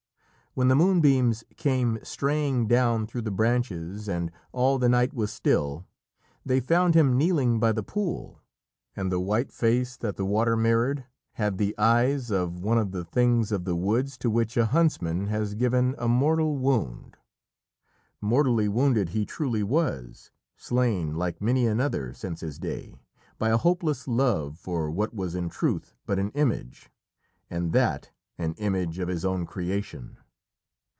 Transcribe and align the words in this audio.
When 0.53 0.67
the 0.67 0.75
moonbeams 0.75 1.45
came 1.55 1.97
straying 2.03 2.67
down 2.67 3.07
through 3.07 3.21
the 3.21 3.31
branches 3.31 4.09
and 4.09 4.29
all 4.51 4.77
the 4.77 4.89
night 4.89 5.13
was 5.13 5.31
still, 5.31 5.85
they 6.45 6.59
found 6.59 6.93
him 6.93 7.17
kneeling 7.17 7.57
by 7.57 7.71
the 7.71 7.81
pool, 7.83 8.41
and 8.93 9.09
the 9.09 9.19
white 9.21 9.49
face 9.49 9.95
that 9.95 10.17
the 10.17 10.25
water 10.25 10.57
mirrored 10.57 11.05
had 11.35 11.57
the 11.57 11.73
eyes 11.77 12.31
of 12.31 12.59
one 12.59 12.77
of 12.77 12.91
the 12.91 13.05
things 13.05 13.53
of 13.53 13.63
the 13.63 13.77
woods 13.77 14.17
to 14.17 14.29
which 14.29 14.57
a 14.57 14.65
huntsman 14.65 15.27
has 15.27 15.53
given 15.55 15.95
a 15.97 16.09
mortal 16.09 16.57
wound. 16.57 17.15
Mortally 18.19 18.67
wounded 18.67 19.07
he 19.11 19.25
truly 19.25 19.63
was, 19.63 20.31
slain, 20.57 21.15
like 21.15 21.41
many 21.41 21.65
another 21.65 22.11
since 22.13 22.41
his 22.41 22.59
day, 22.59 22.97
by 23.39 23.51
a 23.51 23.57
hopeless 23.57 24.05
love 24.05 24.57
for 24.59 24.91
what 24.91 25.13
was 25.13 25.33
in 25.33 25.47
truth 25.47 25.95
but 26.05 26.19
an 26.19 26.29
image, 26.31 26.91
and 27.49 27.71
that 27.71 28.11
an 28.37 28.53
image 28.55 28.99
of 28.99 29.07
his 29.07 29.23
own 29.23 29.45
creation. 29.45 30.17